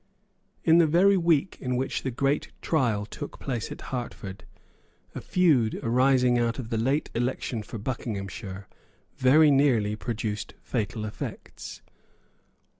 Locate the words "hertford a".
3.81-5.21